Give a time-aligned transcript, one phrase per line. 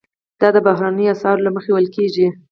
[0.39, 2.27] دا د بهرنیو اسعارو له مخې ویل کیږي.